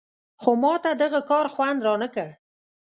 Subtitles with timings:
[0.41, 2.29] خو ماته دغه کار خوند نه راکړ.